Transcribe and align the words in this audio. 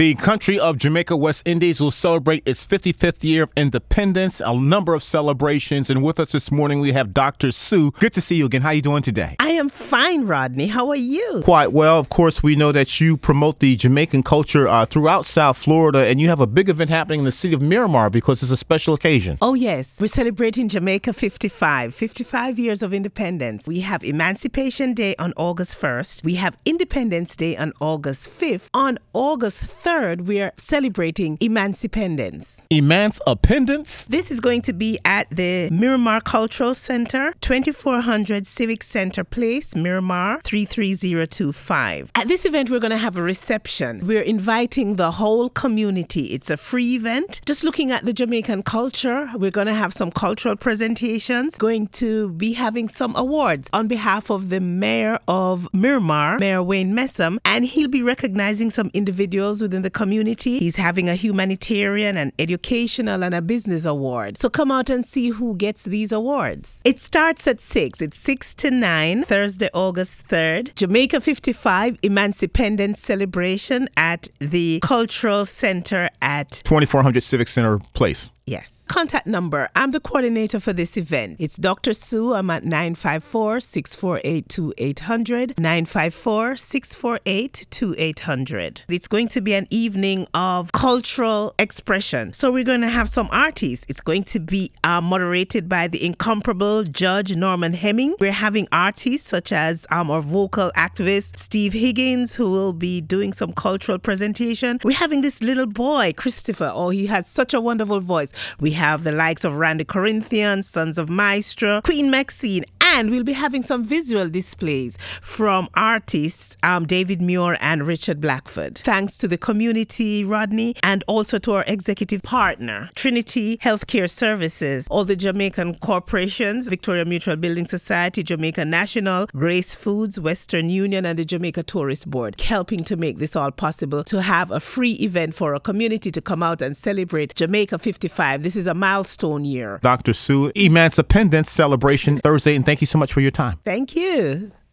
The 0.00 0.14
country 0.14 0.58
of 0.58 0.78
Jamaica 0.78 1.14
West 1.14 1.46
Indies 1.46 1.78
will 1.78 1.90
celebrate 1.90 2.48
its 2.48 2.64
55th 2.64 3.22
year 3.22 3.42
of 3.42 3.50
independence, 3.54 4.40
a 4.40 4.58
number 4.58 4.94
of 4.94 5.02
celebrations. 5.02 5.90
And 5.90 6.02
with 6.02 6.18
us 6.18 6.32
this 6.32 6.50
morning, 6.50 6.80
we 6.80 6.92
have 6.92 7.12
Dr. 7.12 7.52
Sue. 7.52 7.90
Good 7.90 8.14
to 8.14 8.22
see 8.22 8.36
you 8.36 8.46
again. 8.46 8.62
How 8.62 8.68
are 8.68 8.72
you 8.72 8.80
doing 8.80 9.02
today? 9.02 9.36
I 9.40 9.50
am 9.50 9.68
fine, 9.68 10.26
Rodney. 10.26 10.68
How 10.68 10.88
are 10.88 10.96
you? 10.96 11.42
Quite 11.44 11.72
well. 11.72 11.98
Of 11.98 12.08
course, 12.08 12.42
we 12.42 12.56
know 12.56 12.72
that 12.72 12.98
you 12.98 13.18
promote 13.18 13.58
the 13.58 13.76
Jamaican 13.76 14.22
culture 14.22 14.66
uh, 14.66 14.86
throughout 14.86 15.26
South 15.26 15.58
Florida, 15.58 16.06
and 16.06 16.18
you 16.18 16.30
have 16.30 16.40
a 16.40 16.46
big 16.46 16.70
event 16.70 16.88
happening 16.88 17.18
in 17.18 17.26
the 17.26 17.30
city 17.30 17.52
of 17.52 17.60
Miramar 17.60 18.08
because 18.08 18.42
it's 18.42 18.50
a 18.50 18.56
special 18.56 18.94
occasion. 18.94 19.36
Oh, 19.42 19.52
yes. 19.52 20.00
We're 20.00 20.06
celebrating 20.06 20.70
Jamaica 20.70 21.12
55, 21.12 21.94
55 21.94 22.58
years 22.58 22.82
of 22.82 22.94
independence. 22.94 23.68
We 23.68 23.80
have 23.80 24.02
Emancipation 24.02 24.94
Day 24.94 25.14
on 25.18 25.34
August 25.36 25.78
1st. 25.78 26.24
We 26.24 26.36
have 26.36 26.56
Independence 26.64 27.36
Day 27.36 27.54
on 27.58 27.74
August 27.80 28.30
5th. 28.30 28.70
On 28.72 28.98
August 29.12 29.64
3rd, 29.64 29.89
we 29.90 30.40
are 30.40 30.52
celebrating 30.56 31.36
Emancipendence. 31.38 32.60
Emancipendence? 32.70 34.06
This 34.06 34.30
is 34.30 34.38
going 34.38 34.62
to 34.62 34.72
be 34.72 35.00
at 35.04 35.28
the 35.30 35.68
Miramar 35.70 36.20
Cultural 36.20 36.74
Center, 36.74 37.34
2400 37.40 38.46
Civic 38.46 38.84
Center 38.84 39.24
Place, 39.24 39.74
Miramar 39.74 40.40
33025. 40.42 42.12
At 42.14 42.28
this 42.28 42.44
event, 42.44 42.70
we're 42.70 42.78
going 42.78 42.92
to 42.92 42.96
have 42.96 43.16
a 43.16 43.22
reception. 43.22 44.06
We're 44.06 44.22
inviting 44.22 44.94
the 44.94 45.10
whole 45.10 45.48
community. 45.48 46.26
It's 46.26 46.50
a 46.50 46.56
free 46.56 46.94
event. 46.94 47.40
Just 47.44 47.64
looking 47.64 47.90
at 47.90 48.04
the 48.04 48.12
Jamaican 48.12 48.62
culture, 48.62 49.28
we're 49.34 49.50
going 49.50 49.66
to 49.66 49.74
have 49.74 49.92
some 49.92 50.12
cultural 50.12 50.54
presentations, 50.54 51.56
going 51.56 51.88
to 51.88 52.28
be 52.30 52.52
having 52.52 52.88
some 52.88 53.16
awards 53.16 53.68
on 53.72 53.88
behalf 53.88 54.30
of 54.30 54.50
the 54.50 54.60
mayor 54.60 55.18
of 55.26 55.68
Miramar, 55.74 56.38
Mayor 56.38 56.62
Wayne 56.62 56.94
Messam, 56.94 57.38
and 57.44 57.64
he'll 57.64 57.88
be 57.88 58.04
recognizing 58.04 58.70
some 58.70 58.88
individuals 58.94 59.60
within 59.60 59.79
the 59.82 59.90
community. 59.90 60.58
He's 60.58 60.76
having 60.76 61.08
a 61.08 61.14
humanitarian, 61.14 62.16
an 62.16 62.32
educational, 62.38 63.22
and 63.24 63.34
a 63.34 63.42
business 63.42 63.84
award. 63.84 64.38
So 64.38 64.48
come 64.48 64.70
out 64.70 64.90
and 64.90 65.04
see 65.04 65.30
who 65.30 65.54
gets 65.56 65.84
these 65.84 66.12
awards. 66.12 66.78
It 66.84 67.00
starts 67.00 67.46
at 67.46 67.60
6. 67.60 68.00
It's 68.00 68.18
6 68.18 68.54
to 68.56 68.70
9, 68.70 69.24
Thursday, 69.24 69.70
August 69.74 70.28
3rd. 70.28 70.74
Jamaica 70.74 71.20
55 71.20 72.00
Emancipendence 72.02 72.96
Celebration 72.96 73.88
at 73.96 74.28
the 74.38 74.80
Cultural 74.82 75.46
Center 75.46 76.08
at 76.22 76.50
2400 76.64 77.22
Civic 77.22 77.48
Center 77.48 77.78
Place. 77.94 78.32
Yes. 78.50 78.80
Contact 78.88 79.28
number. 79.28 79.68
I'm 79.76 79.92
the 79.92 80.00
coordinator 80.00 80.58
for 80.58 80.72
this 80.72 80.96
event. 80.96 81.36
It's 81.38 81.56
Dr. 81.56 81.92
Sue. 81.92 82.34
I'm 82.34 82.50
at 82.50 82.64
954 82.64 83.60
648 83.60 84.48
2800. 84.48 85.60
954 85.60 86.56
648 86.56 87.66
2800. 87.70 88.82
It's 88.88 89.06
going 89.06 89.28
to 89.28 89.40
be 89.40 89.54
an 89.54 89.68
evening 89.70 90.26
of 90.34 90.72
cultural 90.72 91.54
expression. 91.60 92.32
So 92.32 92.50
we're 92.50 92.64
going 92.64 92.80
to 92.80 92.88
have 92.88 93.08
some 93.08 93.28
artists. 93.30 93.86
It's 93.88 94.00
going 94.00 94.24
to 94.24 94.40
be 94.40 94.72
uh, 94.82 95.00
moderated 95.00 95.68
by 95.68 95.86
the 95.86 96.04
incomparable 96.04 96.82
Judge 96.82 97.36
Norman 97.36 97.74
Hemming. 97.74 98.16
We're 98.18 98.32
having 98.32 98.66
artists 98.72 99.28
such 99.28 99.52
as 99.52 99.86
um, 99.92 100.10
our 100.10 100.20
vocal 100.20 100.72
activist 100.74 101.36
Steve 101.36 101.74
Higgins, 101.74 102.34
who 102.34 102.50
will 102.50 102.72
be 102.72 103.00
doing 103.00 103.32
some 103.32 103.52
cultural 103.52 104.00
presentation. 104.00 104.80
We're 104.82 104.98
having 104.98 105.20
this 105.20 105.40
little 105.40 105.66
boy, 105.66 106.14
Christopher. 106.16 106.72
Oh, 106.74 106.88
he 106.88 107.06
has 107.06 107.28
such 107.28 107.54
a 107.54 107.60
wonderful 107.60 108.00
voice. 108.00 108.32
We 108.60 108.72
have 108.72 109.04
the 109.04 109.12
likes 109.12 109.44
of 109.44 109.56
Randy 109.56 109.84
Corinthian, 109.84 110.62
Sons 110.62 110.98
of 110.98 111.08
Maestro, 111.08 111.80
Queen 111.82 112.10
Maxine, 112.10 112.64
and 112.92 113.10
we'll 113.10 113.22
be 113.22 113.32
having 113.32 113.62
some 113.62 113.84
visual 113.84 114.28
displays 114.28 114.98
from 115.20 115.68
artists 115.74 116.56
um, 116.62 116.86
David 116.86 117.22
Muir 117.22 117.56
and 117.60 117.86
Richard 117.86 118.20
Blackford. 118.20 118.78
Thanks 118.78 119.16
to 119.18 119.28
the 119.28 119.38
community, 119.38 120.24
Rodney, 120.24 120.74
and 120.82 121.04
also 121.06 121.38
to 121.38 121.52
our 121.52 121.64
executive 121.66 122.22
partner, 122.22 122.90
Trinity 122.96 123.58
Healthcare 123.58 124.10
Services, 124.10 124.88
all 124.90 125.04
the 125.04 125.14
Jamaican 125.16 125.76
corporations, 125.76 126.68
Victoria 126.68 127.04
Mutual 127.04 127.36
Building 127.36 127.64
Society, 127.64 128.22
Jamaica 128.22 128.64
National, 128.64 129.26
Grace 129.26 129.74
Foods, 129.74 130.18
Western 130.18 130.68
Union, 130.68 131.06
and 131.06 131.18
the 131.18 131.24
Jamaica 131.24 131.62
Tourist 131.62 132.10
Board, 132.10 132.40
helping 132.40 132.82
to 132.84 132.96
make 132.96 133.18
this 133.18 133.36
all 133.36 133.52
possible 133.52 134.02
to 134.04 134.20
have 134.20 134.50
a 134.50 134.58
free 134.58 134.92
event 134.94 135.34
for 135.34 135.54
our 135.54 135.60
community 135.60 136.10
to 136.10 136.20
come 136.20 136.42
out 136.42 136.60
and 136.60 136.76
celebrate 136.76 137.36
Jamaica 137.36 137.78
55. 137.78 138.42
This 138.42 138.56
is 138.56 138.66
a 138.66 138.74
milestone 138.74 139.44
year. 139.44 139.78
Dr. 139.82 140.12
Sue, 140.12 140.50
Emancipendence 140.52 141.46
celebration 141.46 142.18
Thursday, 142.18 142.56
and 142.56 142.66
thank 142.80 142.88
you 142.88 142.92
so 142.92 142.98
much 142.98 143.12
for 143.12 143.20
your 143.20 143.30
time. 143.30 143.58
Thank 143.62 143.94
you. 143.94 144.52